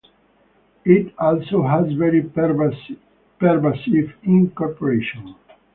It 0.83 1.13
also 1.19 1.61
has 1.67 1.93
very 1.93 2.23
pervasive 2.23 2.97
incorporation. 4.23 5.35